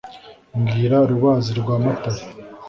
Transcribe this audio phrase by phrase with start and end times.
[0.59, 2.23] mbwira rubazi rwa matare